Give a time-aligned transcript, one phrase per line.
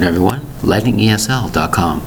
[0.00, 2.00] everyone, lightningesl.com.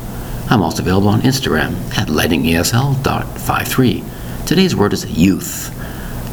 [0.50, 4.48] I'm also available on Instagram at lightningesl.53.
[4.48, 5.70] Today's word is youth.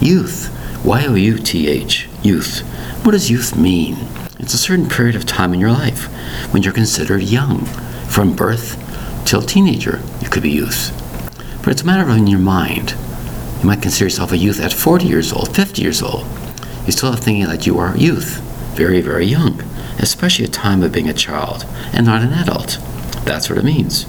[0.01, 0.55] Youth.
[0.85, 2.09] Y-O-U-T-H.
[2.23, 2.61] Youth.
[3.05, 3.97] What does youth mean?
[4.39, 6.05] It's a certain period of time in your life
[6.53, 7.65] when you're considered young.
[8.07, 8.77] From birth
[9.27, 10.93] till teenager, you could be youth.
[11.65, 12.95] But it's a matter of in your mind.
[13.59, 16.25] You might consider yourself a youth at 40 years old, 50 years old.
[16.87, 18.39] You still have thinking that you are youth,
[18.77, 19.61] very, very young,
[19.99, 22.79] especially a time of being a child and not an adult.
[23.25, 24.07] That's what it means.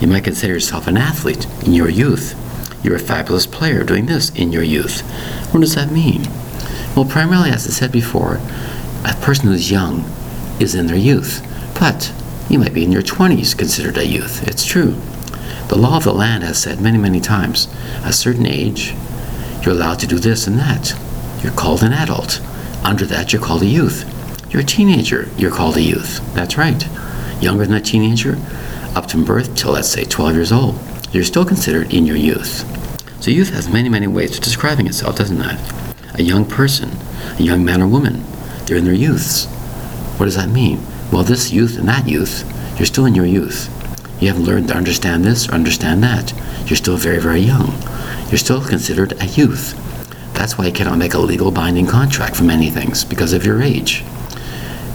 [0.00, 2.38] You might consider yourself an athlete in your youth.
[2.84, 5.00] You're a fabulous player doing this in your youth.
[5.52, 6.22] What does that mean?
[6.96, 8.40] Well, primarily, as I said before,
[9.04, 10.04] a person who's young
[10.60, 11.46] is in their youth,
[11.78, 12.12] but
[12.48, 14.46] you might be in your 20s considered a youth.
[14.46, 14.96] It's true.
[15.68, 17.66] The law of the land has said many, many times
[18.04, 18.94] a certain age,
[19.62, 20.94] you're allowed to do this and that.
[21.42, 22.40] You're called an adult.
[22.84, 24.04] Under that, you're called a youth.
[24.52, 26.20] You're a teenager, you're called a youth.
[26.34, 26.86] That's right.
[27.40, 28.36] Younger than a teenager,
[28.94, 30.78] up to birth till, let's say, 12 years old,
[31.10, 32.68] you're still considered in your youth.
[33.22, 35.58] So, youth has many, many ways of describing itself, doesn't it?
[36.16, 36.90] A young person,
[37.38, 38.24] a young man or woman,
[38.66, 39.46] they're in their youths.
[40.18, 40.82] What does that mean?
[41.10, 42.44] Well, this youth and that youth,
[42.76, 43.70] you're still in your youth.
[44.20, 46.34] You haven't learned to understand this or understand that.
[46.66, 47.72] You're still very, very young.
[48.28, 49.78] You're still considered a youth.
[50.34, 53.62] That's why you cannot make a legal binding contract for many things because of your
[53.62, 54.04] age.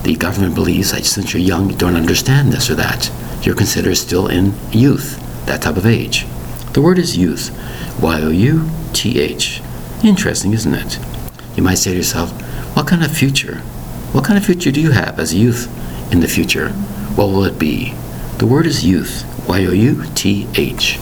[0.07, 3.11] The government believes that since you're young, you don't understand this or that.
[3.41, 6.25] You're considered still in youth, that type of age.
[6.71, 7.51] The word is youth.
[8.01, 9.61] Y O U T H.
[10.05, 10.97] Interesting, isn't it?
[11.57, 12.31] You might say to yourself,
[12.73, 13.55] what kind of future?
[14.13, 15.67] What kind of future do you have as a youth
[16.09, 16.69] in the future?
[17.17, 17.93] What will it be?
[18.37, 19.25] The word is youth.
[19.45, 20.99] Y O U T H.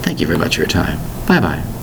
[0.00, 0.98] Thank you very much for your time.
[1.26, 1.75] Bye bye.